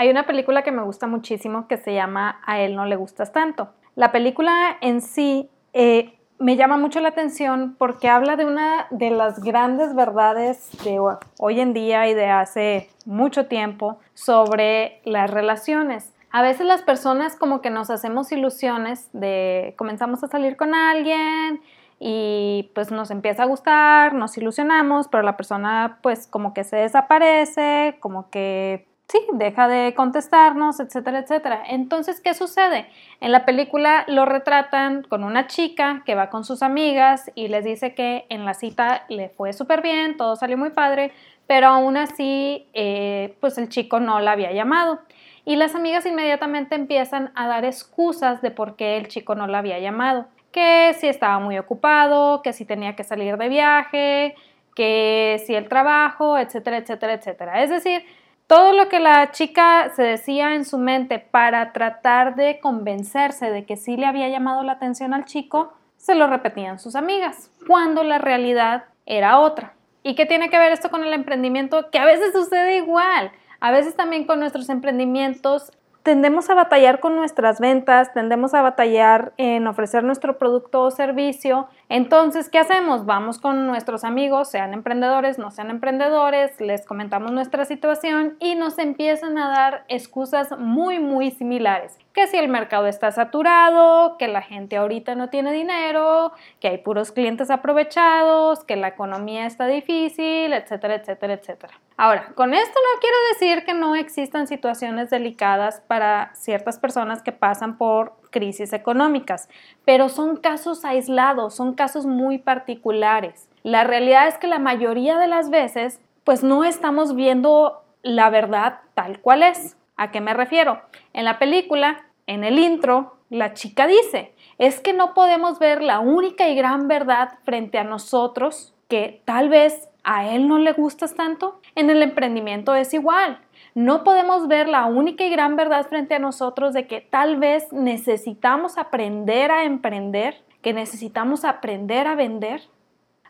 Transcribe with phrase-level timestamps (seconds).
[0.00, 3.32] Hay una película que me gusta muchísimo que se llama A él no le gustas
[3.32, 3.70] tanto.
[3.96, 9.10] La película en sí eh, me llama mucho la atención porque habla de una de
[9.10, 11.00] las grandes verdades de
[11.40, 16.14] hoy en día y de hace mucho tiempo sobre las relaciones.
[16.30, 21.60] A veces las personas como que nos hacemos ilusiones de comenzamos a salir con alguien
[21.98, 26.76] y pues nos empieza a gustar, nos ilusionamos, pero la persona pues como que se
[26.76, 31.62] desaparece, como que sí, deja de contestarnos, etcétera, etcétera.
[31.68, 32.86] Entonces, ¿qué sucede?
[33.20, 37.64] En la película lo retratan con una chica que va con sus amigas y les
[37.64, 41.12] dice que en la cita le fue súper bien, todo salió muy padre,
[41.46, 45.00] pero aún así, eh, pues el chico no la había llamado.
[45.46, 49.60] Y las amigas inmediatamente empiezan a dar excusas de por qué el chico no la
[49.60, 50.26] había llamado.
[50.52, 54.34] Que si estaba muy ocupado, que si tenía que salir de viaje,
[54.74, 57.62] que si el trabajo, etcétera, etcétera, etcétera.
[57.62, 58.04] Es decir,
[58.48, 63.66] todo lo que la chica se decía en su mente para tratar de convencerse de
[63.66, 68.02] que sí le había llamado la atención al chico, se lo repetían sus amigas, cuando
[68.02, 69.74] la realidad era otra.
[70.02, 71.90] ¿Y qué tiene que ver esto con el emprendimiento?
[71.90, 73.32] Que a veces sucede igual.
[73.60, 75.70] A veces también con nuestros emprendimientos
[76.02, 81.68] tendemos a batallar con nuestras ventas, tendemos a batallar en ofrecer nuestro producto o servicio.
[81.90, 83.06] Entonces, ¿qué hacemos?
[83.06, 88.78] Vamos con nuestros amigos, sean emprendedores, no sean emprendedores, les comentamos nuestra situación y nos
[88.78, 91.98] empiezan a dar excusas muy, muy similares.
[92.12, 96.78] Que si el mercado está saturado, que la gente ahorita no tiene dinero, que hay
[96.78, 101.72] puros clientes aprovechados, que la economía está difícil, etcétera, etcétera, etcétera.
[101.96, 107.32] Ahora, con esto no quiero decir que no existan situaciones delicadas para ciertas personas que
[107.32, 109.48] pasan por crisis económicas,
[109.84, 113.48] pero son casos aislados, son casos muy particulares.
[113.62, 118.80] La realidad es que la mayoría de las veces, pues no estamos viendo la verdad
[118.94, 119.76] tal cual es.
[119.96, 120.80] ¿A qué me refiero?
[121.12, 125.98] En la película, en el intro, la chica dice, es que no podemos ver la
[125.98, 131.14] única y gran verdad frente a nosotros que tal vez a él no le gustas
[131.14, 131.60] tanto.
[131.74, 133.40] En el emprendimiento es igual.
[133.74, 137.72] No podemos ver la única y gran verdad frente a nosotros de que tal vez
[137.72, 142.62] necesitamos aprender a emprender, que necesitamos aprender a vender.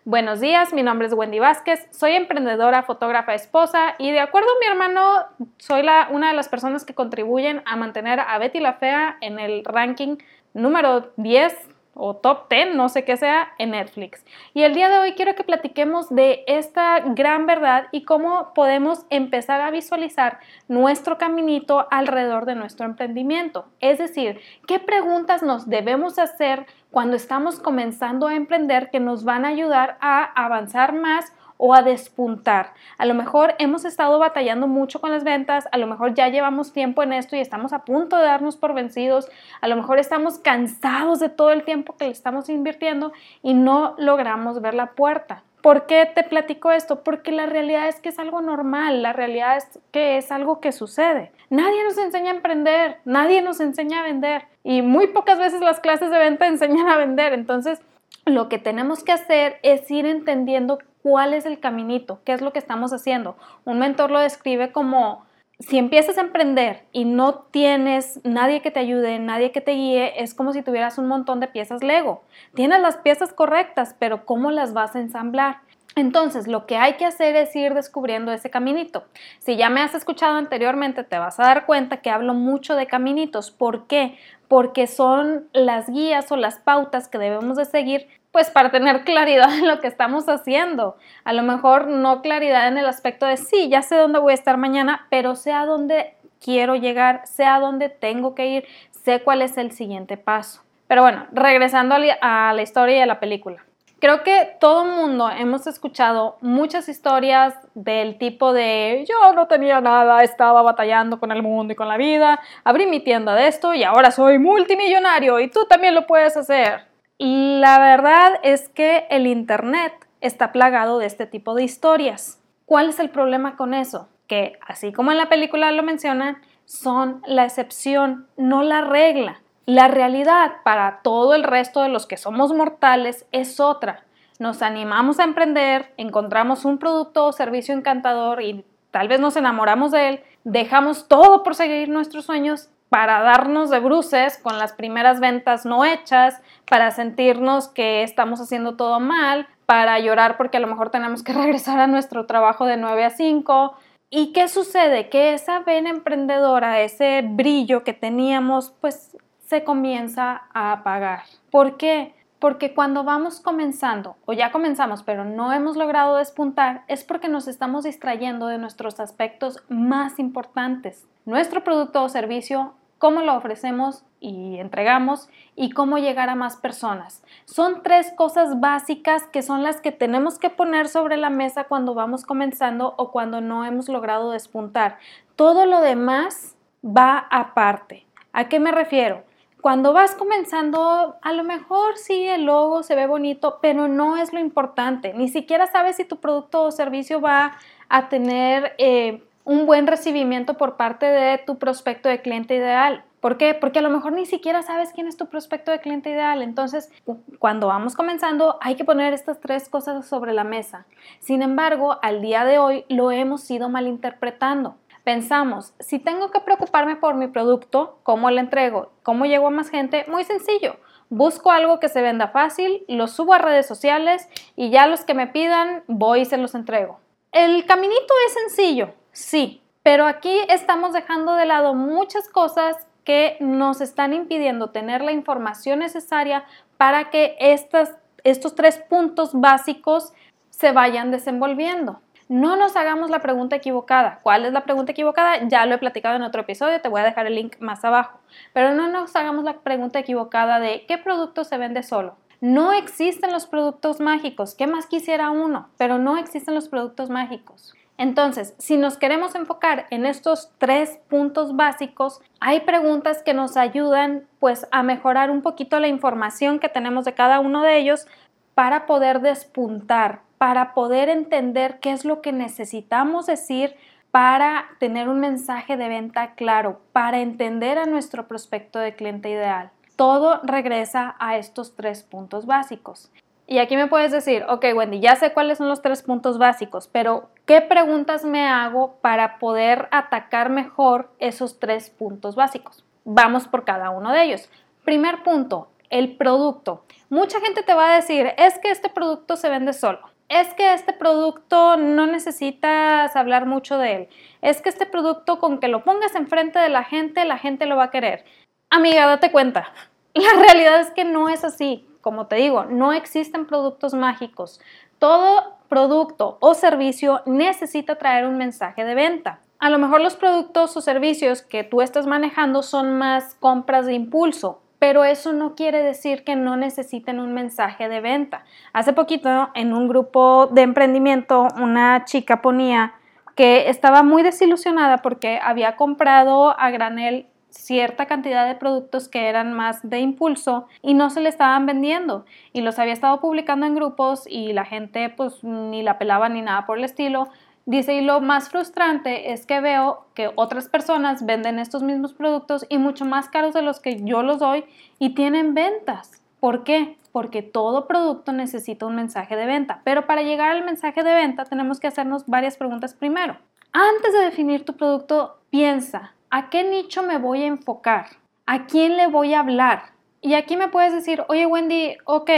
[0.05, 4.59] Buenos días, mi nombre es Wendy Vázquez, soy emprendedora, fotógrafa, esposa y de acuerdo a
[4.61, 5.27] mi hermano,
[5.59, 9.39] soy la, una de las personas que contribuyen a mantener a Betty la Fea en
[9.39, 10.17] el ranking
[10.55, 11.55] número 10
[11.99, 14.25] o top 10, no sé qué sea, en Netflix.
[14.55, 19.05] Y el día de hoy quiero que platiquemos de esta gran verdad y cómo podemos
[19.11, 20.39] empezar a visualizar
[20.69, 23.67] nuestro caminito alrededor de nuestro emprendimiento.
[23.81, 29.45] Es decir, qué preguntas nos debemos hacer cuando estamos comenzando a emprender que nos van
[29.45, 32.73] a ayudar a avanzar más o a despuntar.
[32.97, 36.73] A lo mejor hemos estado batallando mucho con las ventas, a lo mejor ya llevamos
[36.73, 39.29] tiempo en esto y estamos a punto de darnos por vencidos,
[39.61, 43.95] a lo mejor estamos cansados de todo el tiempo que le estamos invirtiendo y no
[43.99, 45.43] logramos ver la puerta.
[45.61, 47.03] ¿Por qué te platico esto?
[47.03, 50.71] Porque la realidad es que es algo normal, la realidad es que es algo que
[50.71, 51.33] sucede.
[51.51, 55.81] Nadie nos enseña a emprender, nadie nos enseña a vender y muy pocas veces las
[55.81, 57.33] clases de venta enseñan a vender.
[57.33, 57.81] Entonces,
[58.25, 62.53] lo que tenemos que hacer es ir entendiendo cuál es el caminito, qué es lo
[62.53, 63.37] que estamos haciendo.
[63.65, 65.27] Un mentor lo describe como
[65.61, 70.23] si empiezas a emprender y no tienes nadie que te ayude, nadie que te guíe,
[70.23, 72.23] es como si tuvieras un montón de piezas Lego.
[72.55, 75.59] Tienes las piezas correctas, pero ¿cómo las vas a ensamblar?
[75.97, 79.05] Entonces, lo que hay que hacer es ir descubriendo ese caminito.
[79.41, 82.87] Si ya me has escuchado anteriormente, te vas a dar cuenta que hablo mucho de
[82.87, 83.51] caminitos.
[83.51, 84.17] ¿Por qué?
[84.47, 89.53] Porque son las guías o las pautas que debemos de seguir pues para tener claridad
[89.59, 90.97] en lo que estamos haciendo.
[91.25, 94.35] A lo mejor no claridad en el aspecto de sí, ya sé dónde voy a
[94.35, 99.23] estar mañana, pero sé a dónde quiero llegar, sé a dónde tengo que ir, sé
[99.23, 100.63] cuál es el siguiente paso.
[100.87, 103.65] Pero bueno, regresando a la historia y a la película.
[104.01, 109.81] Creo que todo el mundo hemos escuchado muchas historias del tipo de yo no tenía
[109.81, 113.75] nada, estaba batallando con el mundo y con la vida, abrí mi tienda de esto
[113.75, 116.88] y ahora soy multimillonario y tú también lo puedes hacer.
[117.19, 122.41] La verdad es que el Internet está plagado de este tipo de historias.
[122.65, 124.09] ¿Cuál es el problema con eso?
[124.29, 129.41] Que, así como en la película lo mencionan, son la excepción, no la regla.
[129.67, 134.05] La realidad para todo el resto de los que somos mortales es otra.
[134.39, 139.91] Nos animamos a emprender, encontramos un producto o servicio encantador y tal vez nos enamoramos
[139.91, 145.21] de él, dejamos todo por seguir nuestros sueños para darnos de bruces con las primeras
[145.21, 150.67] ventas no hechas, para sentirnos que estamos haciendo todo mal, para llorar porque a lo
[150.67, 153.77] mejor tenemos que regresar a nuestro trabajo de 9 a 5
[154.11, 155.11] ¿Y qué sucede?
[155.11, 159.15] Que esa vena emprendedora, ese brillo que teníamos, pues
[159.45, 161.25] se comienza a apagar.
[161.51, 162.15] ¿Por qué?
[162.39, 167.49] Porque cuando vamos comenzando, o ya comenzamos, pero no hemos logrado despuntar, es porque nos
[167.49, 171.07] estamos distrayendo de nuestros aspectos más importantes.
[171.27, 177.23] Nuestro producto o servicio, cómo lo ofrecemos y entregamos y cómo llegar a más personas.
[177.45, 181.95] Son tres cosas básicas que son las que tenemos que poner sobre la mesa cuando
[181.95, 184.99] vamos comenzando o cuando no hemos logrado despuntar.
[185.37, 188.07] Todo lo demás va aparte.
[188.33, 189.25] ¿A qué me refiero?
[189.61, 194.33] Cuando vas comenzando, a lo mejor sí el logo se ve bonito, pero no es
[194.33, 195.13] lo importante.
[195.15, 197.57] Ni siquiera sabes si tu producto o servicio va
[197.89, 203.03] a tener eh, un buen recibimiento por parte de tu prospecto de cliente ideal.
[203.19, 203.55] ¿Por qué?
[203.55, 206.43] Porque a lo mejor ni siquiera sabes quién es tu prospecto de cliente ideal.
[206.43, 206.93] Entonces,
[207.39, 210.85] cuando vamos comenzando, hay que poner estas tres cosas sobre la mesa.
[211.19, 214.77] Sin embargo, al día de hoy lo hemos ido malinterpretando.
[215.03, 218.93] Pensamos, si tengo que preocuparme por mi producto, ¿cómo le entrego?
[219.03, 220.05] ¿Cómo llego a más gente?
[220.09, 220.77] Muy sencillo.
[221.09, 225.15] Busco algo que se venda fácil, lo subo a redes sociales y ya los que
[225.15, 227.01] me pidan voy y se los entrego.
[227.33, 233.81] El caminito es sencillo, sí, pero aquí estamos dejando de lado muchas cosas que nos
[233.81, 236.45] están impidiendo tener la información necesaria
[236.77, 240.13] para que estos tres puntos básicos
[240.51, 244.21] se vayan desenvolviendo no nos hagamos la pregunta equivocada.
[244.23, 245.49] ¿Cuál es la pregunta equivocada?
[245.49, 248.21] Ya lo he platicado en otro episodio, te voy a dejar el link más abajo.
[248.53, 252.17] Pero no nos hagamos la pregunta equivocada de qué producto se vende solo.
[252.41, 254.55] No existen los productos mágicos.
[254.55, 255.71] ¿Qué más quisiera uno?
[255.77, 257.75] Pero no existen los productos mágicos.
[257.99, 264.25] Entonces, si nos queremos enfocar en estos tres puntos básicos, hay preguntas que nos ayudan
[264.39, 268.07] pues a mejorar un poquito la información que tenemos de cada uno de ellos
[268.55, 273.75] para poder despuntar, para poder entender qué es lo que necesitamos decir
[274.13, 279.71] para tener un mensaje de venta claro, para entender a nuestro prospecto de cliente ideal.
[279.97, 283.11] Todo regresa a estos tres puntos básicos.
[283.51, 286.87] Y aquí me puedes decir, ok Wendy, ya sé cuáles son los tres puntos básicos,
[286.87, 292.85] pero ¿qué preguntas me hago para poder atacar mejor esos tres puntos básicos?
[293.05, 294.51] Vamos por cada uno de ellos.
[294.85, 296.85] Primer punto, el producto.
[297.09, 300.75] Mucha gente te va a decir, es que este producto se vende solo es que
[300.75, 304.09] este producto no necesitas hablar mucho de él.
[304.43, 307.77] Es que este producto con que lo pongas enfrente de la gente, la gente lo
[307.77, 308.25] va a querer.
[308.71, 309.73] Amiga, date cuenta.
[310.15, 311.88] La realidad es que no es así.
[312.01, 314.61] Como te digo, no existen productos mágicos.
[314.99, 319.41] Todo producto o servicio necesita traer un mensaje de venta.
[319.59, 323.95] A lo mejor los productos o servicios que tú estás manejando son más compras de
[323.95, 328.45] impulso, pero eso no quiere decir que no necesiten un mensaje de venta.
[328.73, 332.95] Hace poquito en un grupo de emprendimiento una chica ponía
[333.35, 339.53] que estaba muy desilusionada porque había comprado a granel cierta cantidad de productos que eran
[339.53, 343.75] más de impulso y no se le estaban vendiendo y los había estado publicando en
[343.75, 347.29] grupos y la gente pues ni la pelaba ni nada por el estilo
[347.69, 352.65] Dice, y lo más frustrante es que veo que otras personas venden estos mismos productos
[352.71, 354.65] y mucho más caros de los que yo los doy
[354.99, 356.23] y tienen ventas.
[356.41, 356.97] ¿Por qué?
[357.13, 359.83] Porque todo producto necesita un mensaje de venta.
[359.85, 363.37] Pero para llegar al mensaje de venta tenemos que hacernos varias preguntas primero.
[363.73, 368.07] Antes de definir tu producto, piensa, ¿a qué nicho me voy a enfocar?
[368.47, 369.93] ¿A quién le voy a hablar?
[370.21, 372.31] Y aquí me puedes decir, oye Wendy, ok,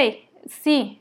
[0.47, 1.01] sí,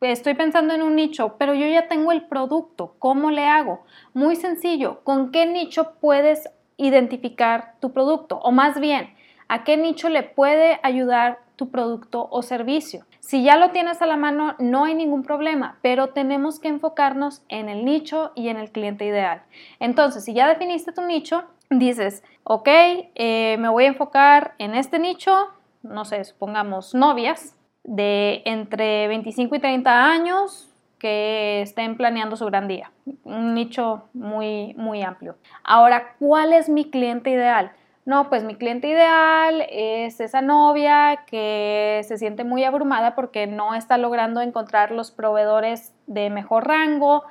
[0.00, 3.84] estoy pensando en un nicho, pero yo ya tengo el producto, ¿cómo le hago?
[4.14, 8.38] Muy sencillo, ¿con qué nicho puedes identificar tu producto?
[8.38, 9.14] O más bien,
[9.48, 13.04] ¿a qué nicho le puede ayudar tu producto o servicio?
[13.20, 17.42] Si ya lo tienes a la mano, no hay ningún problema, pero tenemos que enfocarnos
[17.48, 19.42] en el nicho y en el cliente ideal.
[19.80, 22.68] Entonces, si ya definiste tu nicho, dices, ok,
[23.14, 25.48] eh, me voy a enfocar en este nicho,
[25.82, 32.68] no sé, supongamos novias, de entre 25 y 30 años que estén planeando su gran
[32.68, 32.90] día.
[33.24, 35.36] Un nicho muy, muy amplio.
[35.64, 37.72] Ahora, ¿cuál es mi cliente ideal?
[38.04, 43.74] No, pues mi cliente ideal es esa novia que se siente muy abrumada porque no
[43.74, 47.24] está logrando encontrar los proveedores de mejor rango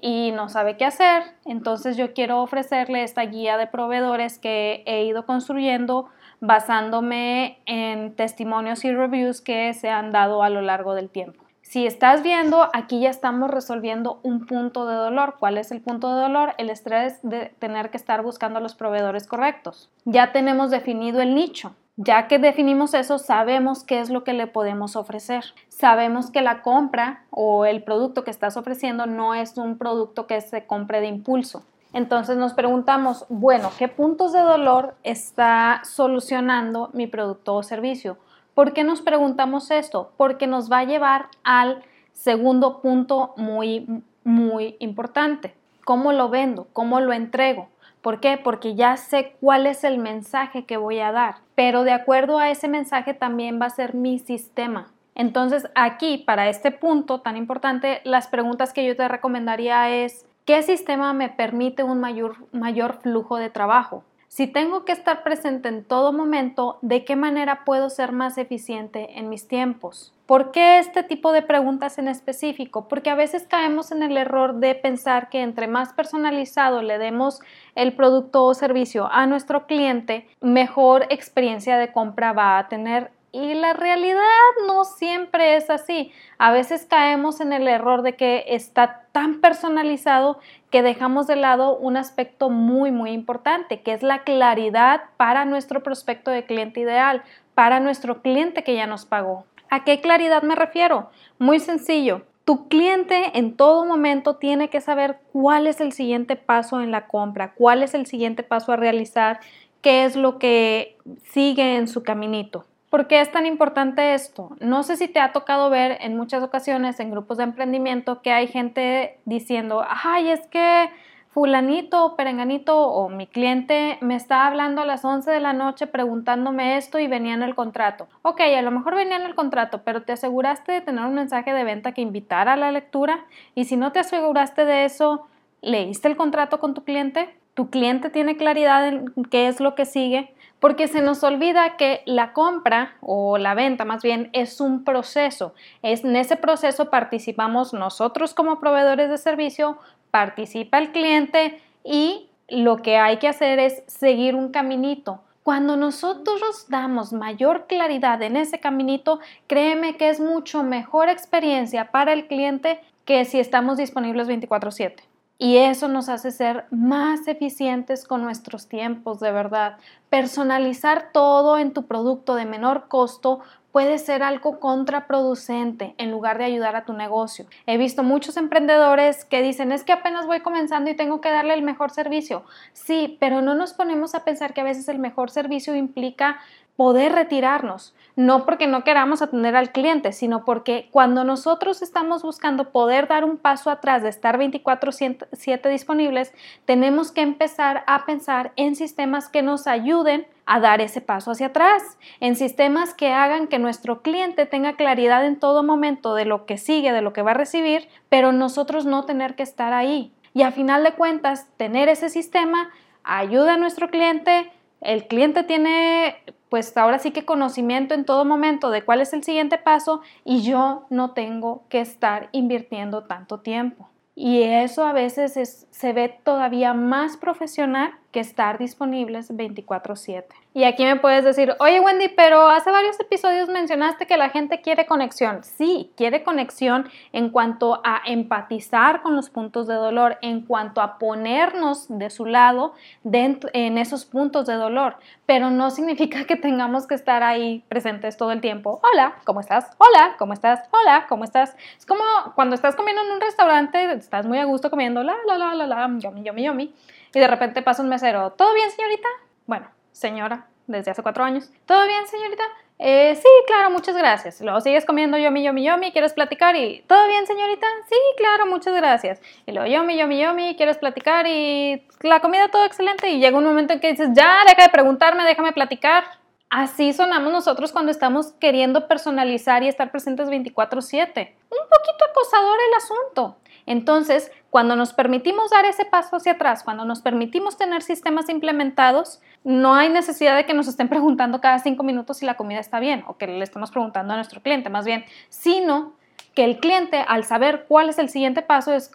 [0.00, 1.22] y no sabe qué hacer.
[1.44, 6.08] Entonces yo quiero ofrecerle esta guía de proveedores que he ido construyendo
[6.40, 11.44] basándome en testimonios y reviews que se han dado a lo largo del tiempo.
[11.62, 15.36] Si estás viendo, aquí ya estamos resolviendo un punto de dolor.
[15.38, 16.54] ¿Cuál es el punto de dolor?
[16.58, 19.90] El estrés de tener que estar buscando a los proveedores correctos.
[20.04, 21.74] Ya tenemos definido el nicho.
[21.96, 25.44] Ya que definimos eso, sabemos qué es lo que le podemos ofrecer.
[25.68, 30.40] Sabemos que la compra o el producto que estás ofreciendo no es un producto que
[30.40, 31.62] se compre de impulso.
[31.92, 38.18] Entonces nos preguntamos, bueno, ¿qué puntos de dolor está solucionando mi producto o servicio?
[38.54, 40.10] ¿Por qué nos preguntamos esto?
[40.16, 45.54] Porque nos va a llevar al segundo punto muy, muy importante.
[45.84, 46.66] ¿Cómo lo vendo?
[46.72, 47.68] ¿Cómo lo entrego?
[48.02, 48.36] ¿Por qué?
[48.36, 52.50] Porque ya sé cuál es el mensaje que voy a dar, pero de acuerdo a
[52.50, 54.88] ese mensaje también va a ser mi sistema.
[55.14, 60.62] Entonces aquí, para este punto tan importante, las preguntas que yo te recomendaría es, ¿qué
[60.62, 64.02] sistema me permite un mayor, mayor flujo de trabajo?
[64.34, 69.16] Si tengo que estar presente en todo momento, ¿de qué manera puedo ser más eficiente
[69.16, 70.12] en mis tiempos?
[70.26, 72.88] ¿Por qué este tipo de preguntas en específico?
[72.88, 77.42] Porque a veces caemos en el error de pensar que entre más personalizado le demos
[77.76, 83.12] el producto o servicio a nuestro cliente, mejor experiencia de compra va a tener.
[83.34, 84.20] Y la realidad
[84.68, 86.12] no siempre es así.
[86.38, 90.38] A veces caemos en el error de que está tan personalizado
[90.70, 95.82] que dejamos de lado un aspecto muy, muy importante, que es la claridad para nuestro
[95.82, 97.24] prospecto de cliente ideal,
[97.56, 99.46] para nuestro cliente que ya nos pagó.
[99.68, 101.10] ¿A qué claridad me refiero?
[101.40, 102.22] Muy sencillo.
[102.44, 107.08] Tu cliente en todo momento tiene que saber cuál es el siguiente paso en la
[107.08, 109.40] compra, cuál es el siguiente paso a realizar,
[109.80, 110.96] qué es lo que
[111.32, 112.64] sigue en su caminito.
[112.94, 114.50] ¿Por qué es tan importante esto?
[114.60, 118.30] No sé si te ha tocado ver en muchas ocasiones en grupos de emprendimiento que
[118.30, 120.90] hay gente diciendo, ay, es que
[121.30, 126.76] fulanito, perenganito o mi cliente me está hablando a las 11 de la noche preguntándome
[126.76, 128.06] esto y venía en el contrato.
[128.22, 131.52] Ok, a lo mejor venía en el contrato, pero te aseguraste de tener un mensaje
[131.52, 133.24] de venta que invitara a la lectura
[133.56, 135.26] y si no te aseguraste de eso,
[135.62, 137.34] ¿leíste el contrato con tu cliente?
[137.54, 140.32] ¿Tu cliente tiene claridad en qué es lo que sigue?
[140.64, 145.52] Porque se nos olvida que la compra o la venta más bien es un proceso.
[145.82, 149.76] Es, en ese proceso participamos nosotros como proveedores de servicio,
[150.10, 155.20] participa el cliente y lo que hay que hacer es seguir un caminito.
[155.42, 162.14] Cuando nosotros damos mayor claridad en ese caminito, créeme que es mucho mejor experiencia para
[162.14, 165.13] el cliente que si estamos disponibles 24/7.
[165.38, 169.78] Y eso nos hace ser más eficientes con nuestros tiempos, de verdad.
[170.08, 173.40] Personalizar todo en tu producto de menor costo
[173.74, 177.46] puede ser algo contraproducente en lugar de ayudar a tu negocio.
[177.66, 181.54] He visto muchos emprendedores que dicen es que apenas voy comenzando y tengo que darle
[181.54, 182.44] el mejor servicio.
[182.72, 186.38] Sí, pero no nos ponemos a pensar que a veces el mejor servicio implica
[186.76, 192.70] poder retirarnos, no porque no queramos atender al cliente, sino porque cuando nosotros estamos buscando
[192.70, 196.32] poder dar un paso atrás de estar 24/7 disponibles,
[196.64, 201.48] tenemos que empezar a pensar en sistemas que nos ayuden a dar ese paso hacia
[201.48, 206.46] atrás, en sistemas que hagan que nuestro cliente tenga claridad en todo momento de lo
[206.46, 210.12] que sigue, de lo que va a recibir, pero nosotros no tener que estar ahí.
[210.34, 212.70] Y a final de cuentas, tener ese sistema
[213.04, 216.16] ayuda a nuestro cliente, el cliente tiene
[216.54, 220.42] pues ahora sí que conocimiento en todo momento de cuál es el siguiente paso y
[220.42, 223.88] yo no tengo que estar invirtiendo tanto tiempo.
[224.14, 230.36] Y eso a veces se ve todavía más profesional que estar disponibles 24/7.
[230.54, 234.60] Y aquí me puedes decir, oye Wendy, pero hace varios episodios mencionaste que la gente
[234.60, 235.42] quiere conexión.
[235.42, 240.96] Sí, quiere conexión en cuanto a empatizar con los puntos de dolor, en cuanto a
[240.96, 246.86] ponernos de su lado dentro, en esos puntos de dolor, pero no significa que tengamos
[246.86, 248.80] que estar ahí presentes todo el tiempo.
[248.92, 249.72] Hola, ¿cómo estás?
[249.78, 250.60] Hola, ¿cómo estás?
[250.70, 251.56] Hola, ¿cómo estás?
[251.76, 252.04] Es como
[252.36, 255.66] cuando estás comiendo en un restaurante, estás muy a gusto comiendo, la, la, la, la,
[255.66, 256.74] la, yomi, yomi, yomi
[257.14, 259.08] y de repente pasa un mesero, ¿todo bien, señorita?
[259.46, 261.50] Bueno, señora, desde hace cuatro años.
[261.66, 262.42] ¿Todo bien, señorita?
[262.78, 264.40] Eh, sí, claro, muchas gracias.
[264.40, 266.56] Luego sigues comiendo yomi, yomi, yomi, ¿quieres platicar?
[266.56, 267.66] Y, ¿todo bien, señorita?
[267.88, 269.20] Sí, claro, muchas gracias.
[269.46, 271.26] Y luego yomi, yomi, yomi, ¿quieres platicar?
[271.26, 273.10] Y la comida todo excelente.
[273.10, 276.04] Y llega un momento en que dices, ya, deja de preguntarme, déjame platicar.
[276.50, 281.34] Así sonamos nosotros cuando estamos queriendo personalizar y estar presentes 24/7.
[281.50, 283.36] Un poquito acosador el asunto.
[283.66, 289.20] Entonces, cuando nos permitimos dar ese paso hacia atrás, cuando nos permitimos tener sistemas implementados,
[289.42, 292.80] no hay necesidad de que nos estén preguntando cada cinco minutos si la comida está
[292.80, 295.94] bien o que le estemos preguntando a nuestro cliente, más bien, sino
[296.34, 298.90] que el cliente, al saber cuál es el siguiente paso, es,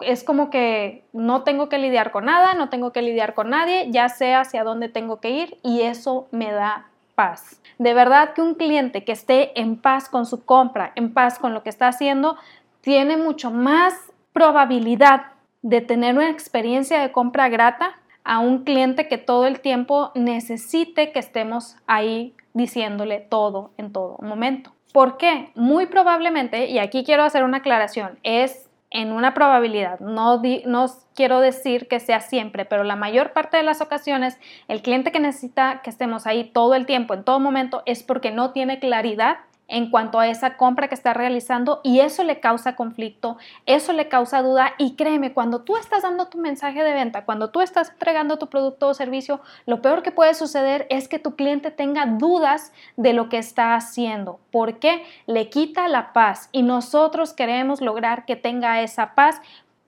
[0.00, 3.86] es como que no tengo que lidiar con nada, no tengo que lidiar con nadie,
[3.90, 7.60] ya sé hacia dónde tengo que ir y eso me da paz.
[7.78, 11.54] De verdad que un cliente que esté en paz con su compra, en paz con
[11.54, 12.36] lo que está haciendo,
[12.80, 19.18] tiene mucho más probabilidad de tener una experiencia de compra grata a un cliente que
[19.18, 24.72] todo el tiempo necesite que estemos ahí diciéndole todo en todo momento.
[24.92, 25.50] ¿Por qué?
[25.54, 31.40] Muy probablemente, y aquí quiero hacer una aclaración, es en una probabilidad, no, no quiero
[31.40, 35.80] decir que sea siempre, pero la mayor parte de las ocasiones el cliente que necesita
[35.82, 39.38] que estemos ahí todo el tiempo, en todo momento, es porque no tiene claridad
[39.72, 44.08] en cuanto a esa compra que está realizando y eso le causa conflicto, eso le
[44.08, 47.88] causa duda y créeme, cuando tú estás dando tu mensaje de venta, cuando tú estás
[47.88, 52.04] entregando tu producto o servicio, lo peor que puede suceder es que tu cliente tenga
[52.04, 54.38] dudas de lo que está haciendo.
[54.50, 59.40] porque Le quita la paz y nosotros queremos lograr que tenga esa paz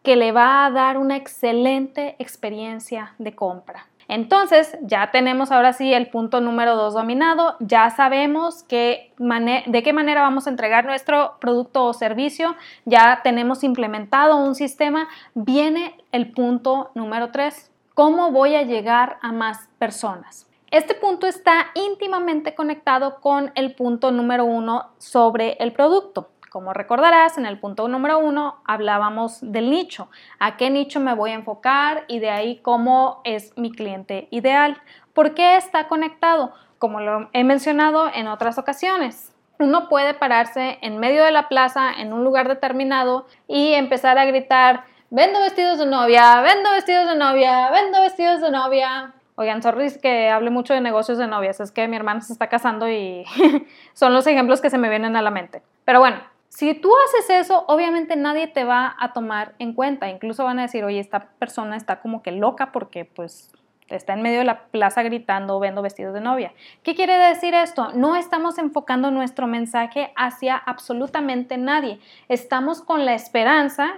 [0.03, 3.87] que le va a dar una excelente experiencia de compra.
[4.09, 10.23] Entonces, ya tenemos ahora sí el punto número dos dominado, ya sabemos de qué manera
[10.23, 16.91] vamos a entregar nuestro producto o servicio, ya tenemos implementado un sistema, viene el punto
[16.95, 20.47] número tres, ¿cómo voy a llegar a más personas?
[20.71, 26.31] Este punto está íntimamente conectado con el punto número uno sobre el producto.
[26.55, 30.09] Como recordarás, en el punto número uno hablábamos del nicho,
[30.39, 34.81] a qué nicho me voy a enfocar y de ahí cómo es mi cliente ideal.
[35.15, 36.55] ¿Por qué está conectado?
[36.79, 39.35] Como lo he mencionado en otras ocasiones.
[39.59, 44.25] Uno puede pararse en medio de la plaza, en un lugar determinado, y empezar a
[44.25, 49.13] gritar, vendo vestidos de novia, vendo vestidos de novia, vendo vestidos de novia.
[49.35, 52.49] Oigan, sorry que hable mucho de negocios de novias, es que mi hermana se está
[52.49, 53.25] casando y
[53.93, 55.65] son los ejemplos que se me vienen a la mente.
[55.85, 56.19] Pero bueno,
[56.55, 60.09] si tú haces eso, obviamente nadie te va a tomar en cuenta.
[60.09, 63.51] Incluso van a decir, oye, esta persona está como que loca porque pues
[63.89, 66.53] está en medio de la plaza gritando, vendo vestidos de novia.
[66.85, 67.91] ¿Qué quiere decir esto?
[67.95, 71.99] No estamos enfocando nuestro mensaje hacia absolutamente nadie.
[72.29, 73.95] Estamos con la esperanza,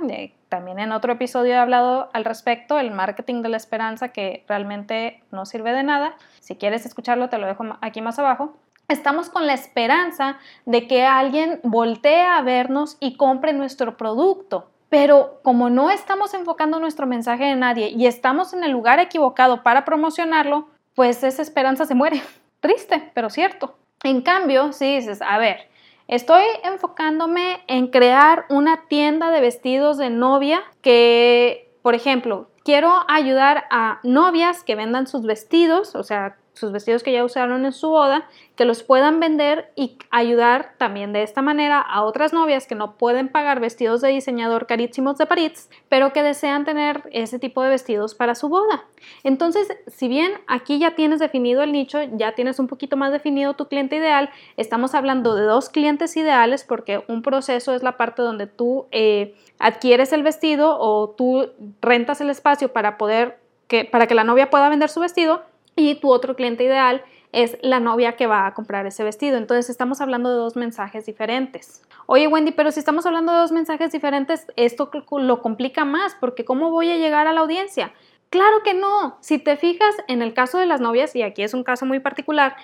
[0.48, 5.22] también en otro episodio he hablado al respecto, el marketing de la esperanza que realmente
[5.30, 6.16] no sirve de nada.
[6.40, 8.56] Si quieres escucharlo, te lo dejo aquí más abajo.
[8.88, 14.70] Estamos con la esperanza de que alguien voltee a vernos y compre nuestro producto.
[14.88, 19.64] Pero como no estamos enfocando nuestro mensaje en nadie y estamos en el lugar equivocado
[19.64, 22.22] para promocionarlo, pues esa esperanza se muere.
[22.60, 23.74] Triste, pero cierto.
[24.04, 25.68] En cambio, si dices, a ver,
[26.06, 33.64] estoy enfocándome en crear una tienda de vestidos de novia que, por ejemplo, quiero ayudar
[33.70, 37.90] a novias que vendan sus vestidos, o sea, sus vestidos que ya usaron en su
[37.90, 42.74] boda, que los puedan vender y ayudar también de esta manera a otras novias que
[42.74, 47.62] no pueden pagar vestidos de diseñador carísimos de París, pero que desean tener ese tipo
[47.62, 48.86] de vestidos para su boda.
[49.22, 53.54] Entonces, si bien aquí ya tienes definido el nicho, ya tienes un poquito más definido
[53.54, 58.22] tu cliente ideal, estamos hablando de dos clientes ideales porque un proceso es la parte
[58.22, 61.50] donde tú eh, adquieres el vestido o tú
[61.82, 63.38] rentas el espacio para poder
[63.68, 65.42] que, para que la novia pueda vender su vestido
[65.76, 69.36] y tu otro cliente ideal es la novia que va a comprar ese vestido.
[69.36, 71.82] Entonces estamos hablando de dos mensajes diferentes.
[72.06, 76.44] Oye Wendy, pero si estamos hablando de dos mensajes diferentes, esto lo complica más porque
[76.44, 77.92] ¿cómo voy a llegar a la audiencia?
[78.30, 79.18] Claro que no.
[79.20, 82.00] Si te fijas en el caso de las novias, y aquí es un caso muy
[82.00, 82.56] particular,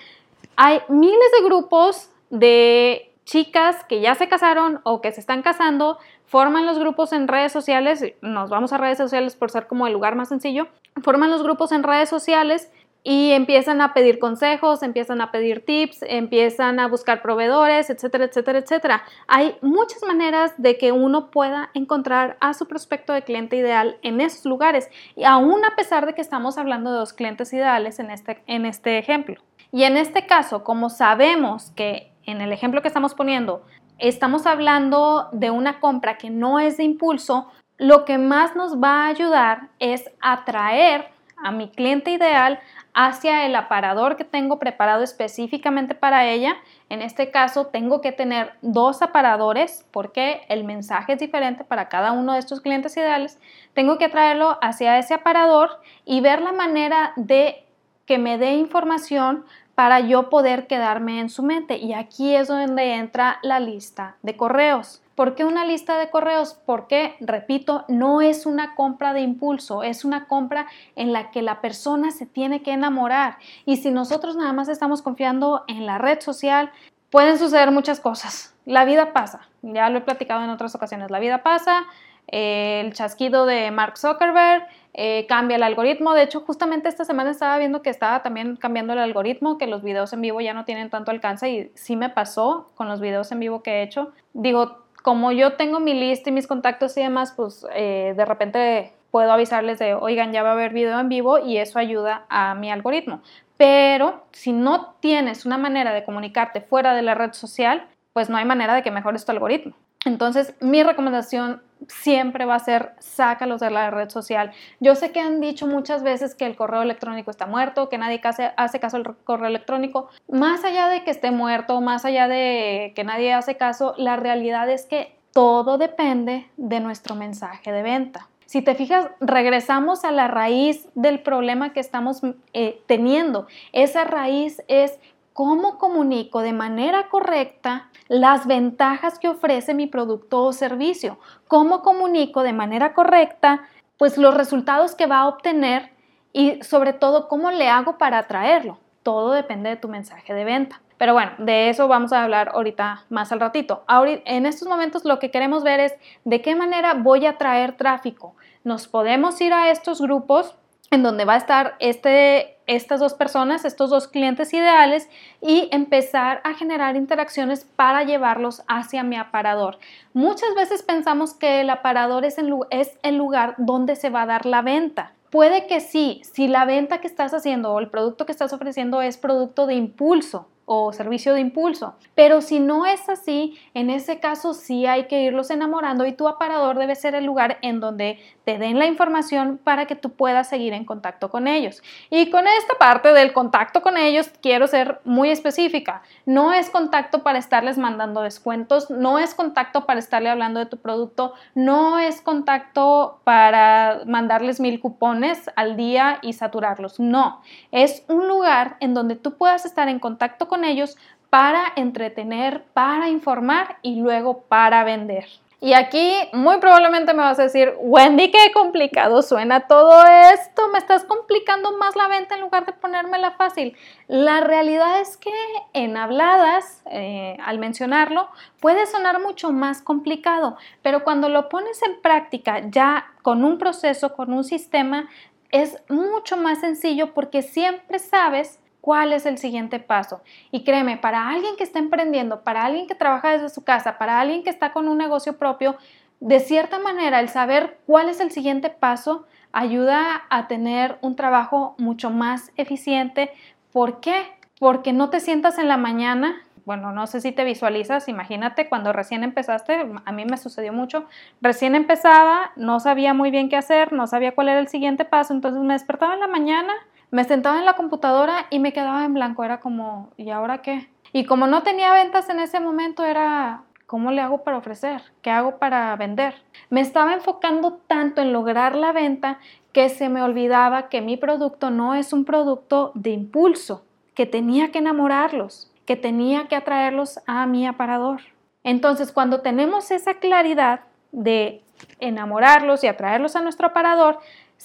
[0.55, 5.97] hay miles de grupos de chicas que ya se casaron o que se están casando,
[6.25, 9.93] forman los grupos en redes sociales, nos vamos a redes sociales por ser como el
[9.93, 10.67] lugar más sencillo,
[11.01, 12.71] forman los grupos en redes sociales
[13.03, 18.59] y empiezan a pedir consejos, empiezan a pedir tips, empiezan a buscar proveedores, etcétera, etcétera,
[18.59, 19.03] etcétera.
[19.27, 24.21] Hay muchas maneras de que uno pueda encontrar a su prospecto de cliente ideal en
[24.21, 28.09] esos lugares, y aún a pesar de que estamos hablando de dos clientes ideales en
[28.09, 29.41] este, en este ejemplo.
[29.71, 33.65] Y en este caso, como sabemos que en el ejemplo que estamos poniendo,
[33.97, 39.03] estamos hablando de una compra que no es de impulso, lo que más nos va
[39.03, 41.09] a ayudar es atraer
[41.43, 42.59] a mi cliente ideal
[42.93, 46.55] hacia el aparador que tengo preparado específicamente para ella.
[46.89, 52.11] En este caso tengo que tener dos aparadores porque el mensaje es diferente para cada
[52.11, 53.39] uno de estos clientes ideales.
[53.73, 57.65] Tengo que traerlo hacia ese aparador y ver la manera de
[58.05, 61.77] que me dé información para yo poder quedarme en su mente.
[61.77, 65.02] Y aquí es donde entra la lista de correos.
[65.15, 66.59] ¿Por qué una lista de correos?
[66.65, 71.61] Porque, repito, no es una compra de impulso, es una compra en la que la
[71.61, 73.37] persona se tiene que enamorar.
[73.65, 76.71] Y si nosotros nada más estamos confiando en la red social,
[77.09, 78.55] pueden suceder muchas cosas.
[78.65, 81.85] La vida pasa, ya lo he platicado en otras ocasiones, la vida pasa,
[82.27, 86.13] el chasquido de Mark Zuckerberg, eh, cambia el algoritmo.
[86.13, 89.83] De hecho, justamente esta semana estaba viendo que estaba también cambiando el algoritmo, que los
[89.83, 93.31] videos en vivo ya no tienen tanto alcance y sí me pasó con los videos
[93.31, 94.11] en vivo que he hecho.
[94.33, 98.93] Digo, como yo tengo mi lista y mis contactos y demás, pues eh, de repente
[99.11, 102.55] puedo avisarles de, oigan, ya va a haber video en vivo y eso ayuda a
[102.55, 103.21] mi algoritmo.
[103.57, 108.37] Pero si no tienes una manera de comunicarte fuera de la red social, pues no
[108.37, 109.73] hay manera de que mejores tu algoritmo.
[110.05, 114.51] Entonces, mi recomendación siempre va a ser sácalos de la red social.
[114.79, 118.21] Yo sé que han dicho muchas veces que el correo electrónico está muerto, que nadie
[118.57, 120.09] hace caso al correo electrónico.
[120.29, 124.69] Más allá de que esté muerto, más allá de que nadie hace caso, la realidad
[124.69, 128.29] es que todo depende de nuestro mensaje de venta.
[128.45, 132.21] Si te fijas, regresamos a la raíz del problema que estamos
[132.53, 133.47] eh, teniendo.
[133.71, 134.99] Esa raíz es
[135.33, 141.17] cómo comunico de manera correcta las ventajas que ofrece mi producto o servicio,
[141.47, 143.63] cómo comunico de manera correcta
[143.97, 145.91] pues los resultados que va a obtener
[146.33, 148.79] y sobre todo cómo le hago para atraerlo.
[149.03, 150.81] Todo depende de tu mensaje de venta.
[150.97, 153.83] Pero bueno, de eso vamos a hablar ahorita más al ratito.
[153.87, 155.93] en estos momentos lo que queremos ver es
[156.23, 158.35] de qué manera voy a atraer tráfico.
[158.63, 160.55] Nos podemos ir a estos grupos
[160.91, 165.09] en donde va a estar este, estas dos personas, estos dos clientes ideales
[165.41, 169.79] y empezar a generar interacciones para llevarlos hacia mi aparador.
[170.13, 174.61] Muchas veces pensamos que el aparador es el lugar donde se va a dar la
[174.61, 175.13] venta.
[175.29, 179.01] Puede que sí, si la venta que estás haciendo o el producto que estás ofreciendo
[179.01, 181.95] es producto de impulso, o servicio de impulso.
[182.15, 186.27] Pero si no es así, en ese caso sí hay que irlos enamorando y tu
[186.27, 190.49] aparador debe ser el lugar en donde te den la información para que tú puedas
[190.49, 191.81] seguir en contacto con ellos.
[192.09, 196.01] Y con esta parte del contacto con ellos quiero ser muy específica.
[196.25, 200.77] No es contacto para estarles mandando descuentos, no es contacto para estarle hablando de tu
[200.77, 206.99] producto, no es contacto para mandarles mil cupones al día y saturarlos.
[206.99, 210.97] No, es un lugar en donde tú puedas estar en contacto con ellos
[211.29, 215.25] para entretener, para informar y luego para vender.
[215.63, 220.77] Y aquí muy probablemente me vas a decir, Wendy, qué complicado suena todo esto, me
[220.77, 223.77] estás complicando más la venta en lugar de ponérmela fácil.
[224.09, 225.31] La realidad es que
[225.71, 228.27] en habladas, eh, al mencionarlo,
[228.59, 234.15] puede sonar mucho más complicado, pero cuando lo pones en práctica ya con un proceso,
[234.15, 235.07] con un sistema,
[235.49, 240.21] es mucho más sencillo porque siempre sabes cuál es el siguiente paso.
[240.51, 244.19] Y créeme, para alguien que está emprendiendo, para alguien que trabaja desde su casa, para
[244.19, 245.77] alguien que está con un negocio propio,
[246.19, 251.75] de cierta manera el saber cuál es el siguiente paso ayuda a tener un trabajo
[251.77, 253.31] mucho más eficiente.
[253.71, 254.25] ¿Por qué?
[254.59, 258.93] Porque no te sientas en la mañana bueno, no sé si te visualizas, imagínate cuando
[258.93, 261.05] recién empezaste, a mí me sucedió mucho,
[261.41, 265.33] recién empezaba, no sabía muy bien qué hacer, no sabía cuál era el siguiente paso,
[265.33, 266.73] entonces me despertaba en la mañana
[267.13, 270.89] me sentaba en la computadora y me quedaba en blanco, era como, ¿y ahora qué?
[271.11, 275.03] Y como no tenía ventas en ese momento, era, ¿cómo le hago para ofrecer?
[275.21, 276.33] ¿Qué hago para vender?
[276.71, 279.37] Me estaba enfocando tanto en lograr la venta
[279.73, 284.71] que se me olvidaba que mi producto no es un producto de impulso, que tenía
[284.71, 288.21] que enamorarlos, que tenía que atraerlos a mi aparador.
[288.63, 290.79] Entonces, cuando tenemos esa claridad
[291.11, 291.61] de
[291.99, 294.17] enamorarlos y atraerlos a nuestro aparador,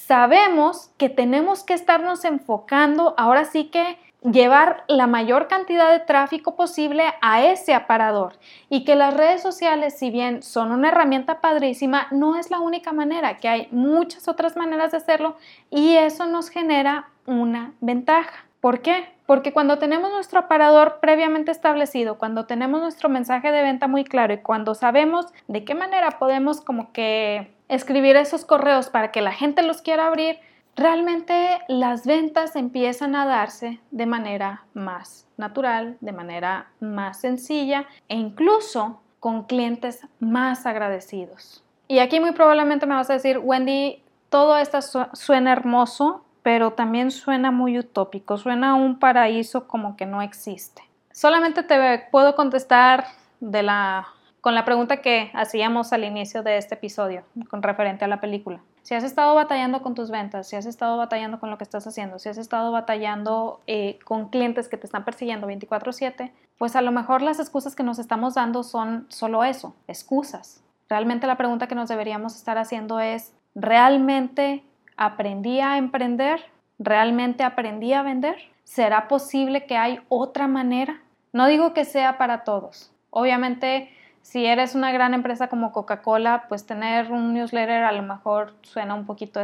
[0.07, 6.57] sabemos que tenemos que estarnos enfocando, ahora sí que llevar la mayor cantidad de tráfico
[6.57, 12.07] posible a ese aparador y que las redes sociales, si bien son una herramienta padrísima,
[12.11, 15.37] no es la única manera, que hay muchas otras maneras de hacerlo
[15.69, 18.47] y eso nos genera una ventaja.
[18.61, 19.18] ¿Por qué?
[19.29, 24.33] Porque cuando tenemos nuestro aparador previamente establecido, cuando tenemos nuestro mensaje de venta muy claro
[24.33, 29.33] y cuando sabemos de qué manera podemos como que escribir esos correos para que la
[29.33, 30.39] gente los quiera abrir,
[30.77, 38.17] realmente las ventas empiezan a darse de manera más natural, de manera más sencilla e
[38.17, 41.63] incluso con clientes más agradecidos.
[41.87, 44.79] Y aquí muy probablemente me vas a decir, Wendy, todo esto
[45.13, 50.83] suena hermoso, pero también suena muy utópico, suena un paraíso como que no existe.
[51.13, 53.05] Solamente te puedo contestar
[53.41, 54.09] de la
[54.41, 58.63] con la pregunta que hacíamos al inicio de este episodio, con referente a la película.
[58.81, 61.87] Si has estado batallando con tus ventas, si has estado batallando con lo que estás
[61.87, 66.81] haciendo, si has estado batallando eh, con clientes que te están persiguiendo 24/7, pues a
[66.81, 70.63] lo mejor las excusas que nos estamos dando son solo eso, excusas.
[70.89, 74.65] Realmente la pregunta que nos deberíamos estar haciendo es, ¿realmente
[74.99, 76.45] aprendí a emprender?
[76.79, 78.37] ¿Realmente aprendí a vender?
[78.65, 81.01] ¿Será posible que hay otra manera?
[81.33, 82.93] No digo que sea para todos.
[83.11, 83.91] Obviamente
[84.29, 88.95] si eres una gran empresa como Coca-Cola, pues tener un newsletter a lo mejor suena
[88.95, 89.41] un poquito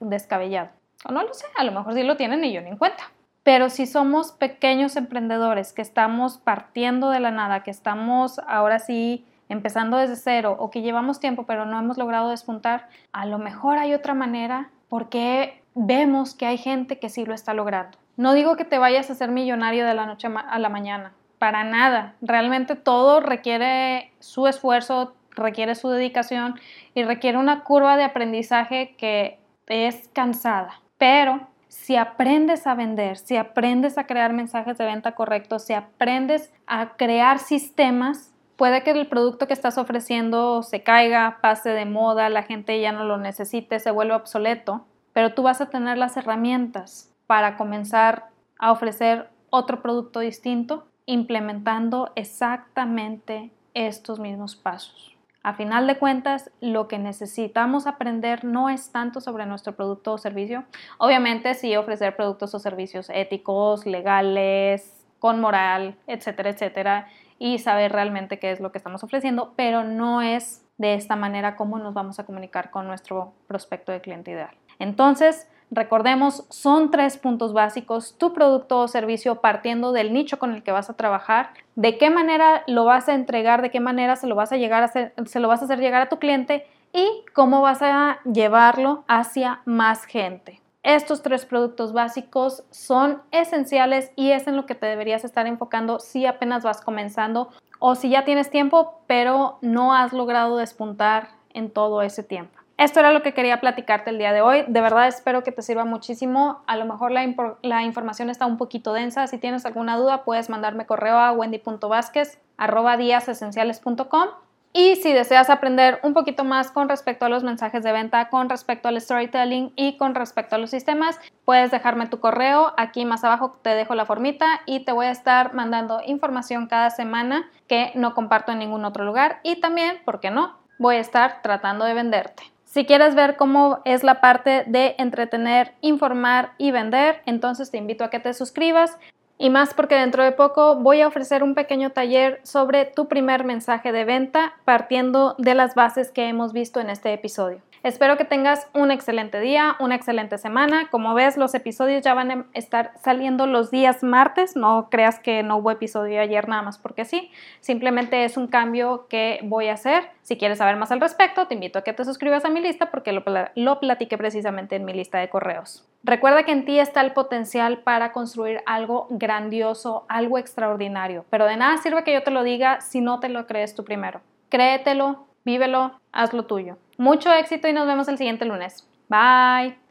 [0.00, 0.68] descabellado.
[1.06, 3.04] O no lo sé, a lo mejor sí lo tienen y yo ni en cuenta.
[3.42, 9.24] Pero si somos pequeños emprendedores que estamos partiendo de la nada, que estamos ahora sí
[9.48, 13.78] empezando desde cero o que llevamos tiempo pero no hemos logrado despuntar, a lo mejor
[13.78, 17.98] hay otra manera porque vemos que hay gente que sí lo está logrando.
[18.16, 21.64] No digo que te vayas a ser millonario de la noche a la mañana, para
[21.64, 22.14] nada.
[22.22, 26.58] Realmente todo requiere su esfuerzo, requiere su dedicación
[26.94, 30.80] y requiere una curva de aprendizaje que es cansada.
[30.96, 36.52] Pero si aprendes a vender, si aprendes a crear mensajes de venta correctos, si aprendes
[36.66, 42.28] a crear sistemas, puede que el producto que estás ofreciendo se caiga, pase de moda,
[42.28, 46.16] la gente ya no lo necesite, se vuelva obsoleto, pero tú vas a tener las
[46.16, 55.16] herramientas para comenzar a ofrecer otro producto distinto implementando exactamente estos mismos pasos.
[55.42, 60.18] A final de cuentas, lo que necesitamos aprender no es tanto sobre nuestro producto o
[60.18, 60.64] servicio.
[60.98, 68.38] Obviamente sí ofrecer productos o servicios éticos, legales, con moral, etcétera, etcétera, y saber realmente
[68.38, 72.18] qué es lo que estamos ofreciendo, pero no es de esta manera cómo nos vamos
[72.18, 74.54] a comunicar con nuestro prospecto de cliente ideal.
[74.78, 80.62] Entonces, Recordemos, son tres puntos básicos, tu producto o servicio partiendo del nicho con el
[80.62, 84.28] que vas a trabajar, de qué manera lo vas a entregar, de qué manera se
[84.28, 86.66] lo vas a, llegar a hacer, se lo vas a hacer llegar a tu cliente
[86.92, 90.60] y cómo vas a llevarlo hacia más gente.
[90.86, 95.98] Estos tres productos básicos son esenciales y es en lo que te deberías estar enfocando
[95.98, 97.48] si apenas vas comenzando
[97.80, 102.56] o si ya tienes tiempo pero no has logrado despuntar en todo ese tiempo.
[102.78, 104.64] Esto era lo que quería platicarte el día de hoy.
[104.68, 106.62] De verdad espero que te sirva muchísimo.
[106.68, 109.26] A lo mejor la, información está un poquito densa.
[109.26, 114.28] Si tienes alguna duda, puedes mandarme correo a wendy.vázquez.com.
[114.72, 118.50] Y si deseas aprender un poquito más con respecto a los mensajes de venta, con
[118.50, 122.74] respecto al storytelling y con respecto a los sistemas, puedes dejarme tu correo.
[122.76, 126.90] Aquí más abajo te dejo la formita y te voy a estar mandando información cada
[126.90, 129.40] semana que no comparto en ningún otro lugar.
[129.42, 130.58] Y también, ¿por qué no?
[130.78, 132.42] Voy a estar tratando de venderte.
[132.76, 138.04] Si quieres ver cómo es la parte de entretener, informar y vender, entonces te invito
[138.04, 138.98] a que te suscribas.
[139.38, 143.44] Y más porque dentro de poco voy a ofrecer un pequeño taller sobre tu primer
[143.44, 147.60] mensaje de venta partiendo de las bases que hemos visto en este episodio.
[147.86, 150.88] Espero que tengas un excelente día, una excelente semana.
[150.90, 154.56] Como ves, los episodios ya van a estar saliendo los días martes.
[154.56, 157.30] No creas que no hubo episodio ayer nada más porque sí.
[157.60, 160.10] Simplemente es un cambio que voy a hacer.
[160.22, 162.90] Si quieres saber más al respecto, te invito a que te suscribas a mi lista
[162.90, 163.22] porque lo,
[163.54, 165.88] lo platiqué precisamente en mi lista de correos.
[166.02, 171.24] Recuerda que en ti está el potencial para construir algo grandioso, algo extraordinario.
[171.30, 173.84] Pero de nada sirve que yo te lo diga si no te lo crees tú
[173.84, 174.22] primero.
[174.48, 176.78] Créetelo, vívelo, hazlo tuyo.
[176.98, 178.88] Mucho éxito y nos vemos el siguiente lunes.
[179.08, 179.85] Bye.